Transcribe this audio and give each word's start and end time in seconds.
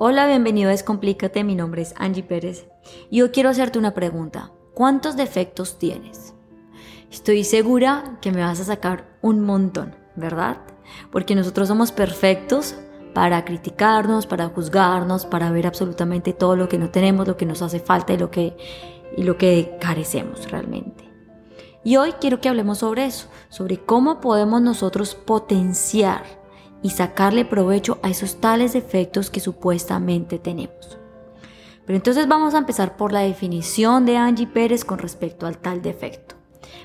Hola, 0.00 0.28
bienvenido 0.28 0.68
a 0.68 0.70
Descomplícate, 0.70 1.42
mi 1.42 1.56
nombre 1.56 1.82
es 1.82 1.92
Angie 1.96 2.22
Pérez 2.22 2.68
y 3.10 3.22
hoy 3.22 3.30
quiero 3.30 3.48
hacerte 3.48 3.80
una 3.80 3.94
pregunta. 3.94 4.52
¿Cuántos 4.72 5.16
defectos 5.16 5.76
tienes? 5.80 6.34
Estoy 7.10 7.42
segura 7.42 8.16
que 8.20 8.30
me 8.30 8.42
vas 8.42 8.60
a 8.60 8.64
sacar 8.64 9.18
un 9.22 9.40
montón, 9.40 9.96
¿verdad? 10.14 10.58
Porque 11.10 11.34
nosotros 11.34 11.66
somos 11.66 11.90
perfectos 11.90 12.76
para 13.12 13.44
criticarnos, 13.44 14.28
para 14.28 14.46
juzgarnos, 14.46 15.26
para 15.26 15.50
ver 15.50 15.66
absolutamente 15.66 16.32
todo 16.32 16.54
lo 16.54 16.68
que 16.68 16.78
no 16.78 16.90
tenemos, 16.90 17.26
lo 17.26 17.36
que 17.36 17.46
nos 17.46 17.60
hace 17.60 17.80
falta 17.80 18.12
y 18.12 18.18
lo 18.18 18.30
que, 18.30 18.56
y 19.16 19.24
lo 19.24 19.36
que 19.36 19.78
carecemos 19.80 20.48
realmente. 20.48 21.10
Y 21.82 21.96
hoy 21.96 22.12
quiero 22.20 22.40
que 22.40 22.48
hablemos 22.48 22.78
sobre 22.78 23.04
eso, 23.04 23.26
sobre 23.48 23.78
cómo 23.78 24.20
podemos 24.20 24.62
nosotros 24.62 25.16
potenciar 25.16 26.37
y 26.82 26.90
sacarle 26.90 27.44
provecho 27.44 27.98
a 28.02 28.10
esos 28.10 28.40
tales 28.40 28.72
defectos 28.72 29.30
que 29.30 29.40
supuestamente 29.40 30.38
tenemos. 30.38 30.98
Pero 31.86 31.96
entonces 31.96 32.28
vamos 32.28 32.54
a 32.54 32.58
empezar 32.58 32.96
por 32.96 33.12
la 33.12 33.20
definición 33.20 34.04
de 34.04 34.16
Angie 34.16 34.46
Pérez 34.46 34.84
con 34.84 34.98
respecto 34.98 35.46
al 35.46 35.58
tal 35.58 35.80
defecto. 35.80 36.34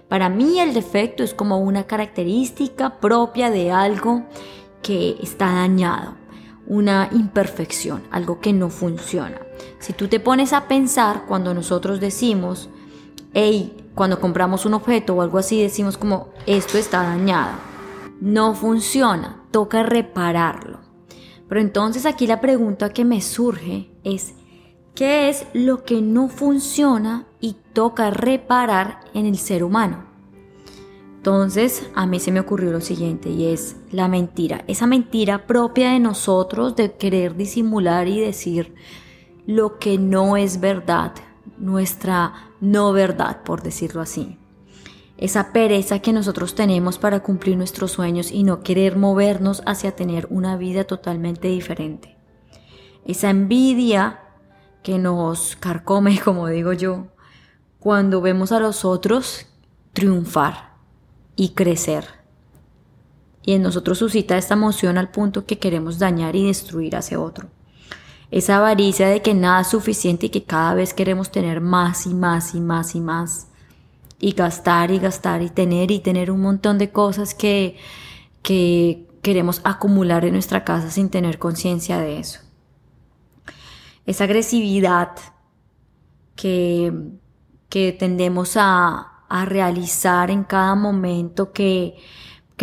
Para 0.07 0.29
mí 0.29 0.59
el 0.59 0.73
defecto 0.73 1.23
es 1.23 1.33
como 1.33 1.59
una 1.59 1.83
característica 1.83 2.99
propia 2.99 3.49
de 3.49 3.71
algo 3.71 4.23
que 4.81 5.17
está 5.21 5.51
dañado, 5.51 6.15
una 6.67 7.09
imperfección, 7.11 8.03
algo 8.11 8.39
que 8.39 8.53
no 8.53 8.69
funciona. 8.69 9.41
Si 9.79 9.93
tú 9.93 10.07
te 10.07 10.19
pones 10.19 10.53
a 10.53 10.67
pensar 10.67 11.25
cuando 11.27 11.53
nosotros 11.53 11.99
decimos, 11.99 12.69
hey, 13.33 13.85
cuando 13.95 14.19
compramos 14.19 14.65
un 14.65 14.73
objeto 14.73 15.15
o 15.15 15.21
algo 15.21 15.37
así, 15.37 15.61
decimos 15.61 15.97
como, 15.97 16.29
esto 16.45 16.77
está 16.77 17.03
dañado, 17.03 17.53
no 18.21 18.55
funciona, 18.55 19.42
toca 19.53 19.83
repararlo. 19.83 20.79
Pero 21.47 21.61
entonces 21.61 22.05
aquí 22.07 22.25
la 22.25 22.41
pregunta 22.41 22.89
que 22.89 23.05
me 23.05 23.21
surge 23.21 23.91
es, 24.03 24.33
¿qué 24.95 25.29
es 25.29 25.45
lo 25.53 25.83
que 25.83 26.01
no 26.01 26.27
funciona 26.27 27.27
y 27.39 27.55
toca 27.71 28.09
reparar 28.09 29.01
en 29.13 29.27
el 29.27 29.37
ser 29.37 29.63
humano? 29.63 30.05
Entonces 31.17 31.87
a 31.93 32.07
mí 32.07 32.19
se 32.19 32.31
me 32.31 32.39
ocurrió 32.39 32.71
lo 32.71 32.81
siguiente 32.81 33.29
y 33.29 33.45
es 33.45 33.77
la 33.91 34.07
mentira, 34.07 34.65
esa 34.67 34.87
mentira 34.87 35.45
propia 35.45 35.91
de 35.91 35.99
nosotros 35.99 36.75
de 36.75 36.93
querer 36.93 37.37
disimular 37.37 38.07
y 38.07 38.19
decir 38.19 38.73
lo 39.45 39.77
que 39.77 39.99
no 39.99 40.35
es 40.35 40.59
verdad, 40.59 41.13
nuestra 41.59 42.49
no 42.59 42.91
verdad, 42.91 43.43
por 43.43 43.61
decirlo 43.61 44.01
así 44.01 44.37
esa 45.23 45.53
pereza 45.53 45.99
que 45.99 46.11
nosotros 46.11 46.53
tenemos 46.53 46.97
para 46.97 47.21
cumplir 47.21 47.55
nuestros 47.55 47.93
sueños 47.93 48.29
y 48.29 48.43
no 48.43 48.61
querer 48.61 48.97
movernos 48.97 49.63
hacia 49.65 49.95
tener 49.95 50.27
una 50.29 50.57
vida 50.57 50.83
totalmente 50.83 51.47
diferente. 51.47 52.17
Esa 53.05 53.29
envidia 53.29 54.19
que 54.83 54.99
nos 54.99 55.55
carcome, 55.55 56.19
como 56.25 56.49
digo 56.49 56.73
yo, 56.73 57.07
cuando 57.79 58.19
vemos 58.19 58.51
a 58.51 58.59
los 58.59 58.83
otros 58.83 59.45
triunfar 59.93 60.73
y 61.37 61.53
crecer. 61.53 62.03
Y 63.43 63.53
en 63.53 63.61
nosotros 63.61 63.99
suscita 63.99 64.37
esta 64.37 64.55
emoción 64.55 64.97
al 64.97 65.09
punto 65.09 65.45
que 65.45 65.57
queremos 65.57 65.99
dañar 65.99 66.35
y 66.35 66.47
destruir 66.47 66.97
a 66.97 66.99
ese 66.99 67.15
otro. 67.15 67.47
Esa 68.29 68.57
avaricia 68.57 69.07
de 69.07 69.21
que 69.21 69.33
nada 69.33 69.61
es 69.61 69.67
suficiente 69.67 70.25
y 70.25 70.29
que 70.31 70.43
cada 70.43 70.73
vez 70.73 70.93
queremos 70.93 71.31
tener 71.31 71.61
más 71.61 72.07
y 72.07 72.13
más 72.13 72.55
y 72.55 72.59
más 72.59 72.93
y 72.93 72.99
más 72.99 73.47
y 74.23 74.31
gastar 74.31 74.89
y 74.91 74.99
gastar 74.99 75.41
y 75.41 75.49
tener 75.49 75.91
y 75.91 75.99
tener 75.99 76.31
un 76.31 76.39
montón 76.39 76.77
de 76.77 76.93
cosas 76.93 77.33
que, 77.33 77.75
que 78.41 79.05
queremos 79.21 79.59
acumular 79.65 80.23
en 80.23 80.31
nuestra 80.31 80.63
casa 80.63 80.89
sin 80.89 81.09
tener 81.09 81.39
conciencia 81.39 81.99
de 81.99 82.19
eso. 82.19 82.39
Esa 84.05 84.23
agresividad 84.23 85.09
que, 86.37 86.93
que 87.67 87.91
tendemos 87.91 88.55
a, 88.55 89.25
a 89.27 89.43
realizar 89.43 90.31
en 90.31 90.45
cada 90.45 90.75
momento 90.75 91.51
que, 91.51 91.97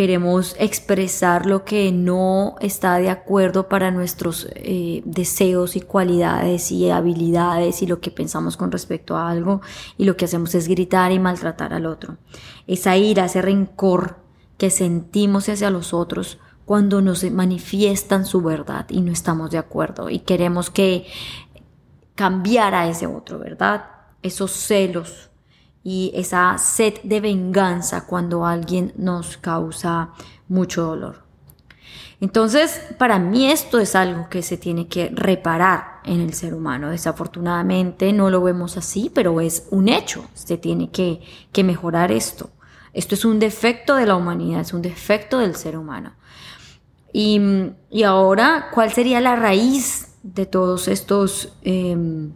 queremos 0.01 0.55
expresar 0.57 1.45
lo 1.45 1.63
que 1.63 1.91
no 1.91 2.55
está 2.59 2.97
de 2.97 3.11
acuerdo 3.11 3.69
para 3.69 3.91
nuestros 3.91 4.47
eh, 4.55 5.03
deseos 5.05 5.75
y 5.75 5.81
cualidades 5.81 6.71
y 6.71 6.89
habilidades 6.89 7.83
y 7.83 7.85
lo 7.85 8.01
que 8.01 8.09
pensamos 8.09 8.57
con 8.57 8.71
respecto 8.71 9.15
a 9.15 9.29
algo 9.29 9.61
y 9.99 10.05
lo 10.05 10.17
que 10.17 10.25
hacemos 10.25 10.55
es 10.55 10.67
gritar 10.67 11.11
y 11.11 11.19
maltratar 11.19 11.71
al 11.75 11.85
otro. 11.85 12.17
Esa 12.65 12.97
ira, 12.97 13.25
ese 13.25 13.43
rencor 13.43 14.17
que 14.57 14.71
sentimos 14.71 15.47
hacia 15.49 15.69
los 15.69 15.93
otros 15.93 16.39
cuando 16.65 17.03
nos 17.03 17.23
manifiestan 17.29 18.25
su 18.25 18.41
verdad 18.41 18.87
y 18.89 19.01
no 19.01 19.11
estamos 19.11 19.51
de 19.51 19.59
acuerdo 19.59 20.09
y 20.09 20.21
queremos 20.21 20.71
que 20.71 21.05
cambiara 22.15 22.87
ese 22.87 23.05
otro, 23.05 23.37
¿verdad? 23.37 23.85
Esos 24.23 24.49
celos, 24.49 25.29
y 25.83 26.11
esa 26.15 26.57
sed 26.57 26.95
de 27.03 27.21
venganza 27.21 28.05
cuando 28.05 28.45
alguien 28.45 28.93
nos 28.97 29.37
causa 29.37 30.11
mucho 30.47 30.83
dolor. 30.83 31.23
Entonces, 32.19 32.79
para 32.99 33.17
mí 33.17 33.51
esto 33.51 33.79
es 33.79 33.95
algo 33.95 34.29
que 34.29 34.43
se 34.43 34.55
tiene 34.55 34.87
que 34.87 35.09
reparar 35.11 36.01
en 36.03 36.21
el 36.21 36.33
ser 36.33 36.53
humano. 36.53 36.91
Desafortunadamente 36.91 38.13
no 38.13 38.29
lo 38.29 38.43
vemos 38.43 38.77
así, 38.77 39.11
pero 39.13 39.41
es 39.41 39.67
un 39.71 39.89
hecho. 39.89 40.25
Se 40.35 40.57
tiene 40.57 40.91
que, 40.91 41.21
que 41.51 41.63
mejorar 41.63 42.11
esto. 42.11 42.51
Esto 42.93 43.15
es 43.15 43.25
un 43.25 43.39
defecto 43.39 43.95
de 43.95 44.05
la 44.05 44.15
humanidad, 44.15 44.61
es 44.61 44.73
un 44.73 44.83
defecto 44.83 45.39
del 45.39 45.55
ser 45.55 45.75
humano. 45.75 46.13
Y, 47.11 47.41
y 47.89 48.03
ahora, 48.03 48.69
¿cuál 48.71 48.91
sería 48.91 49.19
la 49.19 49.35
raíz 49.35 50.15
de 50.21 50.45
todos 50.45 50.87
estos 50.87 51.57
em, 51.63 52.33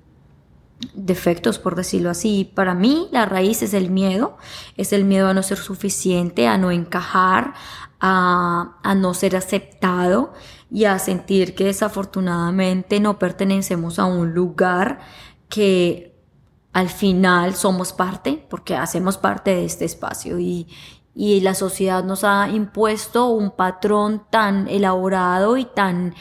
defectos, 0.93 1.59
por 1.59 1.75
decirlo 1.75 2.09
así. 2.09 2.51
Para 2.53 2.73
mí 2.73 3.07
la 3.11 3.25
raíz 3.25 3.61
es 3.61 3.73
el 3.73 3.89
miedo, 3.89 4.37
es 4.77 4.93
el 4.93 5.05
miedo 5.05 5.27
a 5.27 5.33
no 5.33 5.43
ser 5.43 5.57
suficiente, 5.57 6.47
a 6.47 6.57
no 6.57 6.71
encajar, 6.71 7.53
a, 7.99 8.77
a, 8.83 8.95
no 8.95 9.13
ser 9.13 9.35
aceptado 9.35 10.33
y 10.69 10.85
a 10.85 10.99
sentir 10.99 11.55
que 11.55 11.65
desafortunadamente 11.65 12.99
no 12.99 13.19
pertenecemos 13.19 13.99
a 13.99 14.05
un 14.05 14.33
lugar 14.33 14.99
que 15.49 16.13
al 16.73 16.89
final 16.89 17.55
somos 17.55 17.93
parte, 17.93 18.45
porque 18.49 18.75
hacemos 18.75 19.17
parte 19.17 19.51
de 19.55 19.65
este 19.65 19.85
espacio 19.85 20.39
y, 20.39 20.67
y 21.15 21.39
la 21.39 21.55
sociedad 21.55 22.03
nos 22.03 22.25
ha 22.25 22.49
impuesto 22.49 23.27
un 23.27 23.51
patrón 23.51 24.23
tan 24.29 24.67
elaborado 24.67 25.55
y 25.55 25.63
tan 25.63 26.13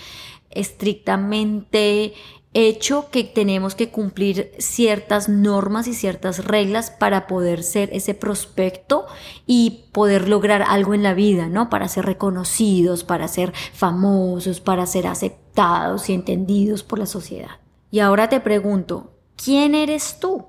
estrictamente 0.50 2.14
hecho 2.54 3.10
que 3.10 3.25
tenemos 3.25 3.75
que 3.75 3.91
cumplir 3.91 4.53
ciertas 4.59 5.28
normas 5.28 5.88
y 5.88 5.94
ciertas 5.94 6.44
reglas 6.44 6.91
para 6.91 7.26
poder 7.26 7.62
ser 7.65 7.91
ese 7.92 8.15
prospecto 8.15 9.06
y 9.44 9.91
poder 9.92 10.28
lograr 10.28 10.62
algo 10.62 10.94
en 10.94 11.03
la 11.03 11.14
vida, 11.14 11.48
¿no? 11.48 11.69
Para 11.69 11.88
ser 11.88 12.06
reconocidos, 12.06 13.04
para 13.04 13.28
ser 13.28 13.53
famosos, 13.72 14.60
para 14.60 14.87
ser 14.87 15.09
aceptados 15.09 16.09
y 16.09 16.14
entendidos 16.14 16.84
por 16.84 17.00
la 17.00 17.06
sociedad. 17.06 17.60
Y 17.91 17.98
ahora 17.98 18.28
te 18.28 18.41
pregunto, 18.41 19.12
¿quién 19.37 19.75
eres 19.75 20.19
tú? 20.20 20.47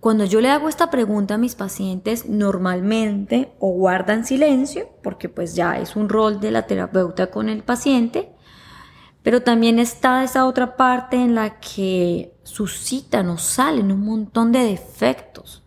Cuando 0.00 0.26
yo 0.26 0.42
le 0.42 0.50
hago 0.50 0.68
esta 0.68 0.90
pregunta 0.90 1.34
a 1.34 1.38
mis 1.38 1.54
pacientes, 1.54 2.28
normalmente 2.28 3.54
o 3.58 3.70
guardan 3.70 4.26
silencio, 4.26 4.90
porque 5.02 5.30
pues 5.30 5.54
ya 5.54 5.78
es 5.78 5.96
un 5.96 6.10
rol 6.10 6.40
de 6.40 6.50
la 6.50 6.66
terapeuta 6.66 7.30
con 7.30 7.48
el 7.48 7.62
paciente, 7.62 8.33
pero 9.24 9.42
también 9.42 9.78
está 9.78 10.22
esa 10.22 10.46
otra 10.46 10.76
parte 10.76 11.16
en 11.16 11.34
la 11.34 11.58
que 11.58 12.36
suscitan 12.42 13.30
o 13.30 13.38
salen 13.38 13.90
un 13.90 14.04
montón 14.04 14.52
de 14.52 14.62
defectos. 14.62 15.62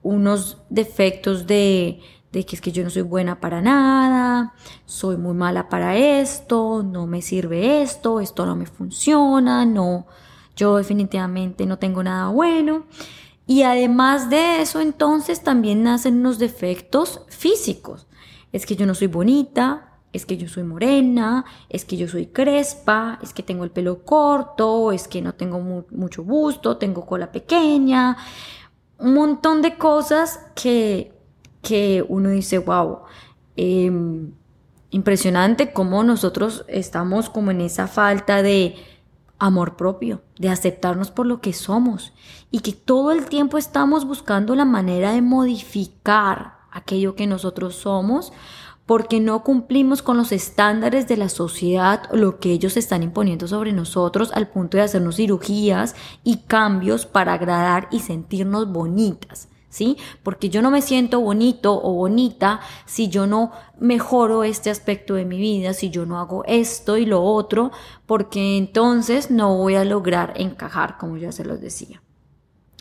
Unos 0.00 0.58
defectos 0.70 1.48
de, 1.48 2.00
de 2.30 2.46
que 2.46 2.54
es 2.54 2.62
que 2.62 2.70
yo 2.70 2.84
no 2.84 2.90
soy 2.90 3.02
buena 3.02 3.40
para 3.40 3.60
nada, 3.60 4.54
soy 4.86 5.16
muy 5.16 5.34
mala 5.34 5.68
para 5.68 5.96
esto, 5.96 6.84
no 6.84 7.08
me 7.08 7.20
sirve 7.20 7.82
esto, 7.82 8.20
esto 8.20 8.46
no 8.46 8.54
me 8.54 8.66
funciona, 8.66 9.66
no, 9.66 10.06
yo 10.54 10.76
definitivamente 10.76 11.66
no 11.66 11.80
tengo 11.80 12.00
nada 12.04 12.28
bueno. 12.28 12.86
Y 13.44 13.62
además 13.62 14.30
de 14.30 14.62
eso, 14.62 14.80
entonces 14.80 15.42
también 15.42 15.82
nacen 15.82 16.20
unos 16.20 16.38
defectos 16.38 17.22
físicos. 17.28 18.06
Es 18.52 18.66
que 18.66 18.76
yo 18.76 18.86
no 18.86 18.94
soy 18.94 19.08
bonita, 19.08 19.93
es 20.14 20.24
que 20.24 20.36
yo 20.36 20.48
soy 20.48 20.62
morena, 20.62 21.44
es 21.68 21.84
que 21.84 21.96
yo 21.96 22.08
soy 22.08 22.26
crespa, 22.26 23.18
es 23.20 23.34
que 23.34 23.42
tengo 23.42 23.64
el 23.64 23.72
pelo 23.72 24.04
corto, 24.04 24.92
es 24.92 25.08
que 25.08 25.20
no 25.20 25.34
tengo 25.34 25.58
mucho 25.90 26.22
busto, 26.22 26.76
tengo 26.76 27.04
cola 27.04 27.32
pequeña, 27.32 28.16
un 28.98 29.14
montón 29.14 29.60
de 29.60 29.76
cosas 29.76 30.38
que, 30.54 31.12
que 31.62 32.04
uno 32.08 32.28
dice, 32.28 32.58
wow, 32.58 33.00
em, 33.56 34.30
impresionante 34.90 35.72
cómo 35.72 36.04
nosotros 36.04 36.64
estamos 36.68 37.28
como 37.28 37.50
en 37.50 37.60
esa 37.60 37.88
falta 37.88 38.40
de 38.40 38.76
amor 39.40 39.76
propio, 39.76 40.22
de 40.38 40.48
aceptarnos 40.48 41.10
por 41.10 41.26
lo 41.26 41.40
que 41.40 41.52
somos 41.52 42.12
y 42.52 42.60
que 42.60 42.72
todo 42.72 43.10
el 43.10 43.26
tiempo 43.26 43.58
estamos 43.58 44.06
buscando 44.06 44.54
la 44.54 44.64
manera 44.64 45.12
de 45.12 45.22
modificar 45.22 46.58
aquello 46.70 47.16
que 47.16 47.26
nosotros 47.26 47.74
somos 47.74 48.32
porque 48.86 49.20
no 49.20 49.42
cumplimos 49.42 50.02
con 50.02 50.16
los 50.16 50.32
estándares 50.32 51.08
de 51.08 51.16
la 51.16 51.28
sociedad 51.28 52.02
lo 52.12 52.38
que 52.38 52.52
ellos 52.52 52.76
están 52.76 53.02
imponiendo 53.02 53.48
sobre 53.48 53.72
nosotros 53.72 54.30
al 54.34 54.48
punto 54.48 54.76
de 54.76 54.82
hacernos 54.82 55.16
cirugías 55.16 55.94
y 56.22 56.38
cambios 56.38 57.06
para 57.06 57.34
agradar 57.34 57.88
y 57.90 58.00
sentirnos 58.00 58.70
bonitas. 58.70 59.48
¿Sí? 59.70 59.96
Porque 60.22 60.50
yo 60.50 60.62
no 60.62 60.70
me 60.70 60.82
siento 60.82 61.20
bonito 61.20 61.80
o 61.82 61.94
bonita 61.94 62.60
si 62.86 63.08
yo 63.08 63.26
no 63.26 63.50
mejoro 63.80 64.44
este 64.44 64.70
aspecto 64.70 65.14
de 65.14 65.24
mi 65.24 65.36
vida, 65.36 65.72
si 65.72 65.90
yo 65.90 66.06
no 66.06 66.20
hago 66.20 66.44
esto 66.46 66.96
y 66.96 67.06
lo 67.06 67.24
otro, 67.24 67.72
porque 68.06 68.56
entonces 68.56 69.32
no 69.32 69.56
voy 69.56 69.74
a 69.74 69.84
lograr 69.84 70.34
encajar, 70.36 70.96
como 70.96 71.16
ya 71.16 71.32
se 71.32 71.44
los 71.44 71.60
decía. 71.60 72.00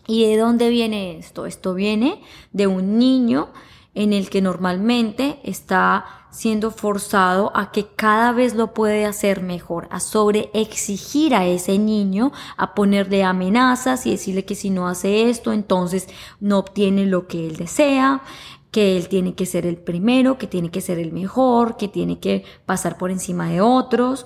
¿Y 0.06 0.28
de 0.28 0.38
dónde 0.38 0.70
viene 0.70 1.18
esto? 1.18 1.48
Esto 1.48 1.74
viene 1.74 2.22
de 2.52 2.68
un 2.68 3.00
niño 3.00 3.50
en 3.96 4.14
el 4.14 4.30
que 4.30 4.42
normalmente 4.42 5.40
está 5.44 6.06
siendo 6.32 6.72
forzado 6.72 7.52
a 7.56 7.72
que 7.72 7.86
cada 7.96 8.32
vez 8.32 8.56
lo 8.56 8.74
puede 8.74 9.06
hacer 9.06 9.44
mejor, 9.44 9.88
a 9.92 10.00
sobre 10.00 10.50
exigir 10.54 11.36
a 11.36 11.46
ese 11.46 11.78
niño, 11.78 12.32
a 12.58 12.74
ponerle 12.74 13.24
amenazas 13.24 14.08
y 14.08 14.12
decirle 14.12 14.44
que 14.44 14.56
si 14.56 14.72
no 14.72 14.88
hace 14.88 15.30
esto, 15.30 15.54
entonces 15.54 16.10
no 16.40 16.58
obtiene 16.58 17.06
lo 17.06 17.28
que 17.28 17.48
él 17.48 17.58
desea, 17.58 18.24
que 18.72 18.98
él 18.98 19.08
tiene 19.10 19.36
que 19.36 19.46
ser 19.46 19.68
el 19.68 19.78
primero, 19.78 20.40
que 20.40 20.48
tiene 20.48 20.72
que 20.72 20.82
ser 20.82 20.98
el 20.98 21.12
mejor, 21.12 21.78
que 21.78 21.88
tiene 21.88 22.20
que 22.20 22.44
pasar 22.66 22.98
por 22.98 23.12
encima 23.12 23.48
de 23.50 23.62
otros. 23.62 24.26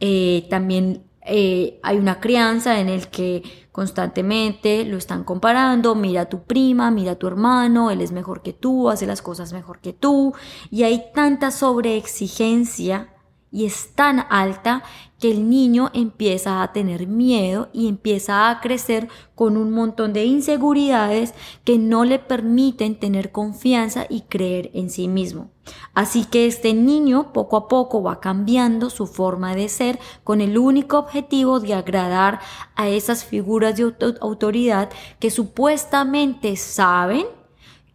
Eh, 0.00 0.46
también 0.48 1.04
eh, 1.24 1.78
hay 1.82 1.98
una 1.98 2.20
crianza 2.20 2.80
en 2.80 2.88
el 2.88 3.08
que 3.08 3.42
constantemente 3.70 4.84
lo 4.84 4.96
están 4.96 5.24
comparando, 5.24 5.94
mira 5.94 6.22
a 6.22 6.28
tu 6.28 6.42
prima, 6.42 6.90
mira 6.90 7.12
a 7.12 7.16
tu 7.16 7.26
hermano, 7.26 7.90
él 7.90 8.00
es 8.00 8.12
mejor 8.12 8.42
que 8.42 8.52
tú, 8.52 8.90
hace 8.90 9.06
las 9.06 9.22
cosas 9.22 9.52
mejor 9.52 9.80
que 9.80 9.92
tú, 9.92 10.34
y 10.70 10.82
hay 10.82 11.04
tanta 11.14 11.50
sobreexigencia 11.50 13.08
y 13.52 13.66
es 13.66 13.94
tan 13.94 14.26
alta 14.30 14.82
que 15.20 15.30
el 15.30 15.48
niño 15.48 15.90
empieza 15.94 16.62
a 16.62 16.72
tener 16.72 17.06
miedo 17.06 17.68
y 17.72 17.86
empieza 17.86 18.50
a 18.50 18.60
crecer 18.60 19.08
con 19.36 19.56
un 19.56 19.70
montón 19.70 20.12
de 20.12 20.24
inseguridades 20.24 21.32
que 21.64 21.78
no 21.78 22.04
le 22.04 22.18
permiten 22.18 22.98
tener 22.98 23.30
confianza 23.30 24.06
y 24.08 24.22
creer 24.22 24.70
en 24.74 24.90
sí 24.90 25.06
mismo. 25.06 25.50
Así 25.94 26.24
que 26.24 26.46
este 26.46 26.74
niño 26.74 27.32
poco 27.32 27.56
a 27.56 27.68
poco 27.68 28.02
va 28.02 28.18
cambiando 28.18 28.90
su 28.90 29.06
forma 29.06 29.54
de 29.54 29.68
ser 29.68 30.00
con 30.24 30.40
el 30.40 30.58
único 30.58 30.98
objetivo 30.98 31.60
de 31.60 31.74
agradar 31.74 32.40
a 32.74 32.88
esas 32.88 33.24
figuras 33.24 33.76
de 33.76 33.94
autoridad 34.20 34.90
que 35.20 35.30
supuestamente 35.30 36.56
saben 36.56 37.26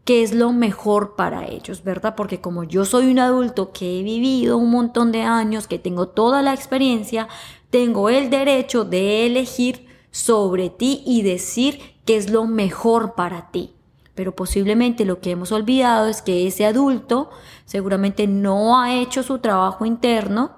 qué 0.08 0.24
es 0.24 0.34
lo 0.34 0.54
mejor 0.54 1.18
para 1.18 1.46
ellos, 1.48 1.84
¿verdad? 1.84 2.16
Porque 2.16 2.40
como 2.40 2.64
yo 2.64 2.86
soy 2.86 3.12
un 3.12 3.20
adulto 3.20 3.74
que 3.74 4.00
he 4.00 4.04
vivido 4.04 4.58
un 4.58 4.72
montón 4.72 5.12
de 5.12 5.24
años, 5.24 5.68
que 5.68 5.80
tengo 5.80 6.08
toda 6.08 6.42
la 6.42 6.54
experiencia, 6.54 7.28
tengo 7.72 8.08
el 8.08 8.30
derecho 8.30 8.86
de 8.86 9.26
elegir 9.26 9.86
sobre 10.10 10.70
ti 10.70 11.04
y 11.06 11.24
decir 11.24 11.82
qué 12.06 12.16
es 12.16 12.30
lo 12.30 12.46
mejor 12.46 13.16
para 13.16 13.52
ti. 13.52 13.74
Pero 14.16 14.34
posiblemente 14.34 15.04
lo 15.04 15.20
que 15.20 15.32
hemos 15.32 15.52
olvidado 15.52 16.08
es 16.08 16.22
que 16.22 16.48
ese 16.48 16.66
adulto 16.66 17.30
seguramente 17.66 18.28
no 18.28 18.80
ha 18.80 18.96
hecho 18.96 19.24
su 19.24 19.40
trabajo 19.40 19.86
interno 19.86 20.52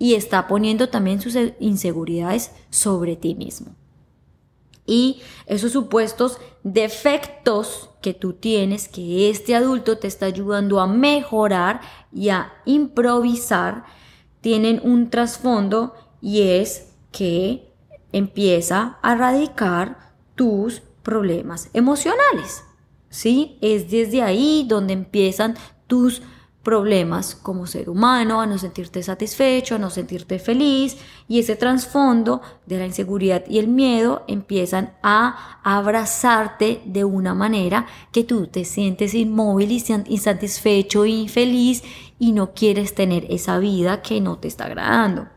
y 0.00 0.14
está 0.14 0.48
poniendo 0.48 0.88
también 0.88 1.20
sus 1.20 1.38
inseguridades 1.60 2.50
sobre 2.70 3.14
ti 3.14 3.36
mismo 3.36 3.76
y 4.86 5.22
esos 5.46 5.72
supuestos 5.72 6.38
defectos 6.62 7.90
que 8.02 8.14
tú 8.14 8.34
tienes, 8.34 8.88
que 8.88 9.30
este 9.30 9.54
adulto 9.54 9.98
te 9.98 10.08
está 10.08 10.26
ayudando 10.26 10.80
a 10.80 10.86
mejorar 10.86 11.80
y 12.12 12.28
a 12.28 12.52
improvisar, 12.66 13.84
tienen 14.40 14.80
un 14.84 15.08
trasfondo 15.10 15.94
y 16.20 16.42
es 16.42 16.92
que 17.12 17.72
empieza 18.12 18.98
a 19.02 19.14
radicar 19.14 20.14
tus 20.34 20.82
problemas 21.02 21.70
emocionales. 21.72 22.64
¿Sí? 23.08 23.58
Es 23.60 23.90
desde 23.90 24.22
ahí 24.22 24.64
donde 24.68 24.92
empiezan 24.92 25.56
tus 25.86 26.22
problemas 26.64 27.36
como 27.36 27.68
ser 27.68 27.88
humano, 27.88 28.40
a 28.40 28.46
no 28.46 28.58
sentirte 28.58 29.02
satisfecho, 29.02 29.76
a 29.76 29.78
no 29.78 29.90
sentirte 29.90 30.40
feliz 30.40 30.96
y 31.28 31.38
ese 31.38 31.54
trasfondo 31.54 32.42
de 32.66 32.78
la 32.78 32.86
inseguridad 32.86 33.44
y 33.48 33.58
el 33.58 33.68
miedo 33.68 34.24
empiezan 34.26 34.94
a 35.02 35.60
abrazarte 35.62 36.80
de 36.86 37.04
una 37.04 37.34
manera 37.34 37.86
que 38.10 38.24
tú 38.24 38.48
te 38.48 38.64
sientes 38.64 39.14
inmóvil 39.14 39.70
y 39.70 39.84
insatisfecho 40.06 41.04
infeliz 41.04 41.84
y 42.18 42.32
no 42.32 42.54
quieres 42.54 42.94
tener 42.94 43.26
esa 43.28 43.58
vida 43.58 44.02
que 44.02 44.20
no 44.20 44.38
te 44.38 44.48
está 44.48 44.64
agradando. 44.64 45.28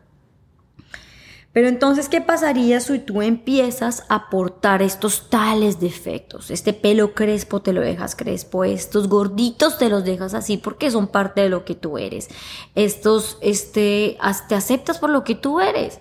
Pero 1.58 1.70
entonces, 1.70 2.08
¿qué 2.08 2.22
pasaría 2.22 2.80
si 2.80 3.00
tú 3.00 3.24
empiezas 3.24 4.04
a 4.10 4.16
aportar 4.18 4.84
estos 4.84 5.28
tales 5.28 5.80
defectos? 5.80 6.52
Este 6.52 6.72
pelo 6.72 7.16
crespo 7.16 7.64
te 7.64 7.74
lo 7.74 7.82
dejas 7.82 8.16
crespo, 8.16 8.64
estos 8.64 9.10
gorditos 9.10 9.80
te 9.80 9.90
los 9.90 10.06
dejas 10.06 10.36
así 10.36 10.58
porque 10.58 10.92
son 10.92 11.08
parte 11.08 11.42
de 11.42 11.50
lo 11.50 11.66
que 11.66 11.74
tú 11.74 11.98
eres. 11.98 12.30
Estos, 12.76 13.40
este, 13.42 14.20
te 14.48 14.54
aceptas 14.54 15.00
por 15.00 15.10
lo 15.10 15.24
que 15.24 15.34
tú 15.34 15.60
eres. 15.60 16.00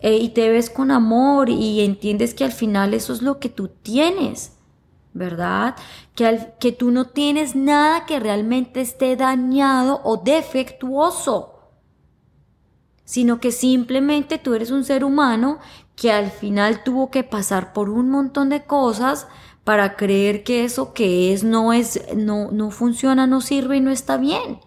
Eh, 0.00 0.16
y 0.16 0.30
te 0.30 0.48
ves 0.48 0.70
con 0.70 0.90
amor 0.90 1.50
y 1.50 1.82
entiendes 1.82 2.32
que 2.32 2.44
al 2.44 2.52
final 2.52 2.94
eso 2.94 3.12
es 3.12 3.20
lo 3.20 3.38
que 3.38 3.50
tú 3.50 3.68
tienes. 3.68 4.52
¿verdad? 5.12 5.76
Que, 6.14 6.54
que 6.58 6.72
tú 6.72 6.90
no 6.90 7.04
tienes 7.04 7.54
nada 7.54 8.06
que 8.06 8.18
realmente 8.18 8.80
esté 8.80 9.14
dañado 9.14 10.00
o 10.04 10.16
defectuoso 10.16 11.55
sino 13.06 13.40
que 13.40 13.52
simplemente 13.52 14.36
tú 14.36 14.52
eres 14.52 14.70
un 14.70 14.84
ser 14.84 15.04
humano 15.04 15.58
que 15.94 16.12
al 16.12 16.30
final 16.30 16.82
tuvo 16.84 17.10
que 17.10 17.24
pasar 17.24 17.72
por 17.72 17.88
un 17.88 18.10
montón 18.10 18.50
de 18.50 18.64
cosas 18.64 19.26
para 19.64 19.96
creer 19.96 20.44
que 20.44 20.64
eso 20.64 20.92
que 20.92 21.32
es 21.32 21.42
no 21.42 21.72
es 21.72 22.00
no 22.14 22.50
no 22.50 22.70
funciona, 22.70 23.26
no 23.26 23.40
sirve 23.40 23.78
y 23.78 23.80
no 23.80 23.90
está 23.90 24.18
bien. 24.18 24.60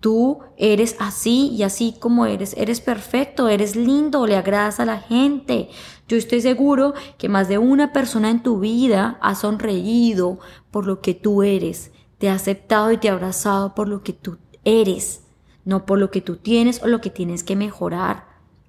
Tú 0.00 0.38
eres 0.56 0.96
así 0.98 1.48
y 1.48 1.62
así 1.62 1.94
como 2.00 2.24
eres, 2.24 2.54
eres 2.56 2.80
perfecto, 2.80 3.48
eres 3.48 3.76
lindo, 3.76 4.26
le 4.26 4.36
agradas 4.36 4.80
a 4.80 4.86
la 4.86 4.98
gente. 4.98 5.68
Yo 6.08 6.16
estoy 6.16 6.40
seguro 6.40 6.94
que 7.18 7.28
más 7.28 7.48
de 7.48 7.58
una 7.58 7.92
persona 7.92 8.30
en 8.30 8.42
tu 8.42 8.58
vida 8.58 9.18
ha 9.20 9.34
sonreído 9.34 10.38
por 10.70 10.86
lo 10.86 11.02
que 11.02 11.12
tú 11.12 11.42
eres, 11.42 11.92
te 12.16 12.30
ha 12.30 12.34
aceptado 12.34 12.90
y 12.92 12.96
te 12.96 13.10
ha 13.10 13.12
abrazado 13.12 13.74
por 13.74 13.88
lo 13.88 14.02
que 14.02 14.14
tú 14.14 14.38
eres 14.64 15.29
no 15.64 15.86
por 15.86 15.98
lo 15.98 16.10
que 16.10 16.20
tú 16.20 16.36
tienes 16.36 16.82
o 16.82 16.86
lo 16.86 17.00
que 17.00 17.10
tienes 17.10 17.44
que 17.44 17.56
mejorar. 17.56 18.24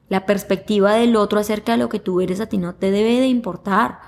La 0.10 0.26
perspectiva 0.26 0.94
del 0.94 1.16
otro 1.16 1.40
acerca 1.40 1.72
de 1.74 1.78
lo 1.78 1.90
que 1.90 2.00
tú 2.00 2.22
eres 2.22 2.42
a 2.42 2.48
ti 2.48 2.58
no 2.58 2.76
te 2.76 2.92
debe 2.92 3.20
de 3.20 3.28
importar, 3.28 4.00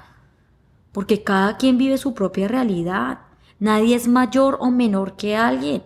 porque 0.91 1.23
cada 1.23 1.57
quien 1.57 1.77
vive 1.77 1.97
su 1.97 2.13
propia 2.13 2.47
realidad. 2.47 3.19
Nadie 3.59 3.95
es 3.95 4.07
mayor 4.07 4.57
o 4.59 4.69
menor 4.69 5.15
que 5.15 5.35
alguien. 5.35 5.83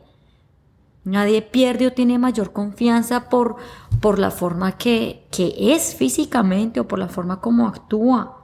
Nadie 1.04 1.42
pierde 1.42 1.88
o 1.88 1.94
tiene 1.94 2.20
mayor 2.20 2.52
confianza 2.52 3.30
por, 3.30 3.56
por 4.02 4.20
la 4.20 4.32
forma 4.32 4.74
que, 4.74 5.26
que 5.32 5.74
es 5.74 5.96
físicamente 5.96 6.80
o 6.80 6.88
por 6.88 7.00
la 7.00 7.08
forma 7.08 7.40
como 7.40 7.68
actúa. 7.68 8.37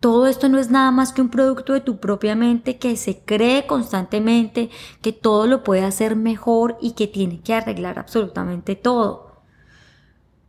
Todo 0.00 0.26
esto 0.26 0.48
no 0.48 0.58
es 0.58 0.70
nada 0.70 0.90
más 0.90 1.12
que 1.12 1.20
un 1.20 1.28
producto 1.28 1.74
de 1.74 1.82
tu 1.82 2.00
propia 2.00 2.34
mente 2.34 2.78
que 2.78 2.96
se 2.96 3.22
cree 3.22 3.66
constantemente 3.66 4.70
que 5.02 5.12
todo 5.12 5.46
lo 5.46 5.62
puede 5.62 5.84
hacer 5.84 6.16
mejor 6.16 6.78
y 6.80 6.92
que 6.92 7.06
tiene 7.06 7.42
que 7.42 7.52
arreglar 7.52 7.98
absolutamente 7.98 8.76
todo. 8.76 9.42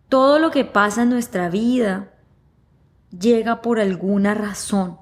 Todo 0.08 0.39
lo 0.39 0.51
que 0.51 0.63
pasa 0.63 1.03
en 1.03 1.10
nuestra 1.10 1.50
vida 1.50 2.13
llega 3.12 3.62
por 3.62 3.81
alguna 3.81 4.34
razón. 4.34 5.00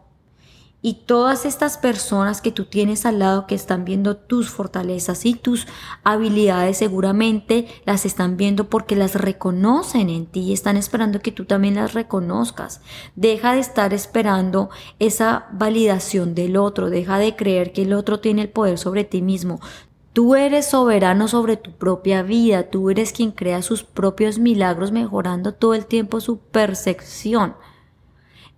Y 0.82 0.94
todas 1.06 1.46
estas 1.46 1.78
personas 1.78 2.40
que 2.40 2.54
tú 2.54 2.64
tienes 2.64 3.06
al 3.06 3.20
lado 3.20 3.48
que 3.48 3.56
están 3.56 3.84
viendo 3.84 4.16
tus 4.16 4.50
fortalezas 4.50 5.26
y 5.26 5.34
tus 5.34 5.68
habilidades 6.06 6.78
seguramente 6.78 7.68
las 7.86 8.06
están 8.06 8.38
viendo 8.38 8.70
porque 8.70 8.96
las 8.96 9.16
reconocen 9.16 10.10
en 10.10 10.26
ti 10.26 10.40
y 10.40 10.54
están 10.54 10.78
esperando 10.78 11.20
que 11.20 11.34
tú 11.34 11.44
también 11.44 11.76
las 11.76 11.94
reconozcas. 11.94 12.80
Deja 13.18 13.56
de 13.56 13.60
estar 13.60 13.94
esperando 13.94 14.70
esa 15.00 15.48
validación 15.52 16.34
del 16.34 16.56
otro, 16.56 16.90
deja 16.90 17.18
de 17.18 17.36
creer 17.36 17.74
que 17.74 17.82
el 17.82 17.92
otro 17.92 18.22
tiene 18.22 18.44
el 18.44 18.50
poder 18.50 18.78
sobre 18.78 19.04
ti 19.04 19.22
mismo. 19.22 19.60
Tú 20.14 20.36
eres 20.36 20.68
soberano 20.68 21.28
sobre 21.28 21.58
tu 21.58 21.72
propia 21.72 22.24
vida, 22.24 22.70
tú 22.70 22.90
eres 22.90 23.12
quien 23.12 23.32
crea 23.32 23.62
sus 23.62 23.84
propios 23.84 24.40
milagros 24.40 24.94
mejorando 24.94 25.54
todo 25.54 25.74
el 25.74 25.86
tiempo 25.86 26.22
su 26.22 26.40
percepción. 26.40 27.56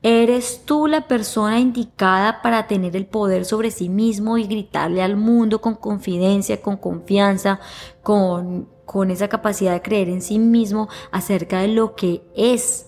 Eres 0.04 0.64
tú 0.66 0.88
la 0.88 1.08
persona 1.08 1.60
indicada 1.60 2.42
para 2.42 2.68
tener 2.68 2.96
el 2.96 3.06
poder 3.06 3.46
sobre 3.46 3.70
sí 3.70 3.88
mismo 3.88 4.38
y 4.38 4.46
gritarle 4.46 5.04
al 5.04 5.16
mundo 5.16 5.62
con 5.62 5.76
confidencia, 5.76 6.62
con 6.62 6.78
confianza, 6.78 7.60
con, 8.02 8.68
con 8.86 9.12
esa 9.12 9.28
capacidad 9.28 9.74
de 9.74 9.82
creer 9.82 10.10
en 10.10 10.22
sí 10.22 10.40
mismo 10.40 10.90
acerca 11.12 11.60
de 11.60 11.68
lo 11.68 11.96
que 11.96 12.24
es. 12.36 12.88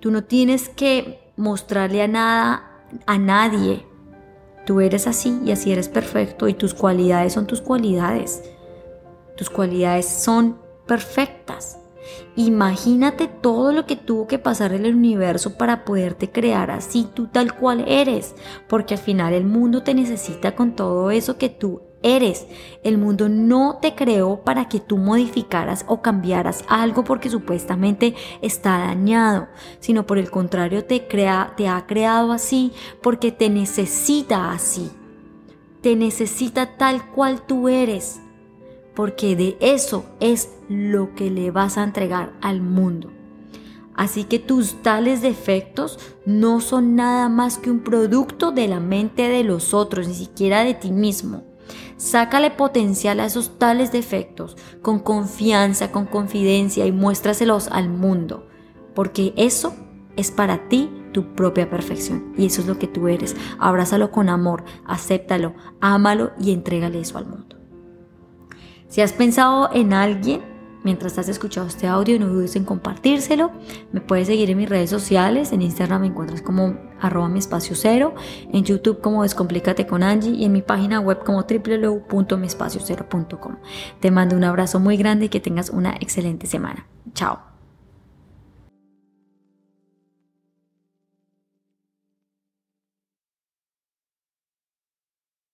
Tú 0.00 0.10
no 0.10 0.24
tienes 0.24 0.68
que 0.68 1.32
mostrarle 1.36 2.02
a 2.02 2.08
nada, 2.08 2.84
a 3.06 3.18
nadie 3.18 3.86
Tú 4.70 4.80
eres 4.80 5.08
así 5.08 5.40
y 5.44 5.50
así 5.50 5.72
eres 5.72 5.88
perfecto 5.88 6.46
y 6.46 6.54
tus 6.54 6.74
cualidades 6.74 7.32
son 7.32 7.46
tus 7.46 7.60
cualidades. 7.60 8.42
Tus 9.36 9.50
cualidades 9.50 10.06
son 10.06 10.58
perfectas. 10.86 11.80
Imagínate 12.36 13.28
todo 13.28 13.72
lo 13.72 13.86
que 13.86 13.96
tuvo 13.96 14.26
que 14.26 14.38
pasar 14.38 14.72
en 14.72 14.86
el 14.86 14.94
universo 14.94 15.56
para 15.56 15.84
poderte 15.84 16.30
crear 16.30 16.70
así 16.70 17.06
tú 17.12 17.26
tal 17.26 17.54
cual 17.54 17.84
eres, 17.86 18.34
porque 18.68 18.94
al 18.94 19.00
final 19.00 19.34
el 19.34 19.44
mundo 19.44 19.82
te 19.82 19.94
necesita 19.94 20.54
con 20.54 20.74
todo 20.76 21.10
eso 21.10 21.36
que 21.38 21.48
tú 21.48 21.82
eres. 22.02 22.46
El 22.82 22.98
mundo 22.98 23.28
no 23.28 23.78
te 23.80 23.94
creó 23.94 24.42
para 24.42 24.68
que 24.68 24.80
tú 24.80 24.96
modificaras 24.96 25.84
o 25.88 26.02
cambiaras 26.02 26.64
algo 26.68 27.04
porque 27.04 27.30
supuestamente 27.30 28.14
está 28.42 28.78
dañado, 28.78 29.48
sino 29.80 30.06
por 30.06 30.18
el 30.18 30.30
contrario 30.30 30.84
te, 30.84 31.06
crea, 31.06 31.54
te 31.56 31.68
ha 31.68 31.86
creado 31.86 32.32
así 32.32 32.72
porque 33.02 33.32
te 33.32 33.50
necesita 33.50 34.52
así. 34.52 34.90
Te 35.82 35.96
necesita 35.96 36.76
tal 36.76 37.10
cual 37.10 37.42
tú 37.46 37.68
eres, 37.68 38.20
porque 39.00 39.34
de 39.34 39.56
eso 39.60 40.04
es 40.20 40.50
lo 40.68 41.14
que 41.14 41.30
le 41.30 41.50
vas 41.50 41.78
a 41.78 41.84
entregar 41.84 42.34
al 42.42 42.60
mundo. 42.60 43.10
Así 43.94 44.24
que 44.24 44.38
tus 44.38 44.82
tales 44.82 45.22
defectos 45.22 45.98
no 46.26 46.60
son 46.60 46.96
nada 46.96 47.30
más 47.30 47.56
que 47.56 47.70
un 47.70 47.80
producto 47.80 48.52
de 48.52 48.68
la 48.68 48.78
mente 48.78 49.30
de 49.30 49.42
los 49.42 49.72
otros, 49.72 50.06
ni 50.06 50.12
siquiera 50.12 50.64
de 50.64 50.74
ti 50.74 50.90
mismo. 50.90 51.44
Sácale 51.96 52.50
potencial 52.50 53.20
a 53.20 53.24
esos 53.24 53.58
tales 53.58 53.90
defectos 53.90 54.58
con 54.82 54.98
confianza, 54.98 55.90
con 55.92 56.04
confidencia 56.04 56.84
y 56.84 56.92
muéstraselos 56.92 57.68
al 57.68 57.88
mundo, 57.88 58.48
porque 58.94 59.32
eso 59.38 59.74
es 60.16 60.30
para 60.30 60.68
ti 60.68 60.90
tu 61.14 61.34
propia 61.34 61.70
perfección 61.70 62.34
y 62.36 62.44
eso 62.44 62.60
es 62.60 62.66
lo 62.66 62.78
que 62.78 62.86
tú 62.86 63.08
eres. 63.08 63.34
Abrázalo 63.58 64.10
con 64.10 64.28
amor, 64.28 64.62
acéptalo, 64.84 65.54
ámalo 65.80 66.32
y 66.38 66.52
entrégale 66.52 67.00
eso 67.00 67.16
al 67.16 67.24
mundo. 67.24 67.59
Si 68.90 69.00
has 69.00 69.14
pensado 69.14 69.70
en 69.72 69.94
alguien 69.94 70.50
Mientras 70.82 71.18
has 71.18 71.28
escuchado 71.28 71.66
este 71.66 71.86
audio, 71.86 72.18
no 72.18 72.28
dudes 72.28 72.56
en 72.56 72.64
compartírselo. 72.64 73.52
Me 73.92 74.00
puedes 74.00 74.28
seguir 74.28 74.48
en 74.50 74.56
mis 74.56 74.66
redes 74.68 74.88
sociales. 74.88 75.52
En 75.52 75.60
Instagram 75.62 76.02
me 76.02 76.06
encuentras 76.08 76.42
como 76.42 76.76
arroba 77.00 77.28
mi 77.28 77.38
espacio 77.38 77.76
cero. 77.76 78.16
En 78.52 78.64
YouTube 78.64 79.00
como 79.02 79.22
Descomplícate 79.22 79.86
con 79.86 80.02
Angie. 80.02 80.32
Y 80.32 80.46
en 80.46 80.52
mi 80.52 80.62
página 80.62 80.98
web 81.00 81.22
como 81.24 81.42
www.miespaciocero.com. 81.42 83.56
Te 84.00 84.10
mando 84.10 84.36
un 84.36 84.44
abrazo 84.44 84.80
muy 84.80 84.96
grande 84.96 85.26
y 85.26 85.28
que 85.28 85.40
tengas 85.40 85.68
una 85.68 85.96
excelente 86.00 86.46
semana. 86.46 86.86
Chao. 87.12 87.49